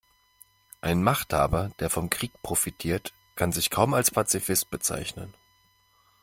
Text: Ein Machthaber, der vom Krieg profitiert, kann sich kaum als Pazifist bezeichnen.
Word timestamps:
Ein 0.81 1.03
Machthaber, 1.03 1.69
der 1.79 1.91
vom 1.91 2.09
Krieg 2.09 2.31
profitiert, 2.41 3.13
kann 3.35 3.51
sich 3.51 3.69
kaum 3.69 3.93
als 3.93 4.09
Pazifist 4.09 4.71
bezeichnen. 4.71 5.31